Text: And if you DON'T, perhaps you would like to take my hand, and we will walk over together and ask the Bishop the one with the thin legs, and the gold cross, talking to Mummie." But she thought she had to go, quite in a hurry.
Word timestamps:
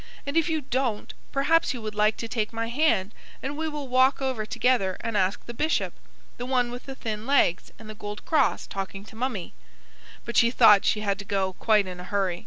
And 0.25 0.35
if 0.35 0.49
you 0.49 0.61
DON'T, 0.61 1.13
perhaps 1.31 1.75
you 1.75 1.81
would 1.83 1.93
like 1.93 2.17
to 2.17 2.27
take 2.27 2.51
my 2.51 2.69
hand, 2.69 3.13
and 3.43 3.55
we 3.55 3.67
will 3.69 3.87
walk 3.87 4.19
over 4.19 4.47
together 4.47 4.97
and 5.01 5.15
ask 5.15 5.45
the 5.45 5.53
Bishop 5.53 5.93
the 6.37 6.45
one 6.47 6.71
with 6.71 6.87
the 6.87 6.95
thin 6.95 7.27
legs, 7.27 7.71
and 7.77 7.87
the 7.87 7.93
gold 7.93 8.25
cross, 8.25 8.65
talking 8.65 9.05
to 9.05 9.15
Mummie." 9.15 9.53
But 10.25 10.37
she 10.37 10.49
thought 10.49 10.85
she 10.85 11.01
had 11.01 11.19
to 11.19 11.25
go, 11.25 11.53
quite 11.53 11.85
in 11.85 11.99
a 11.99 12.03
hurry. 12.05 12.39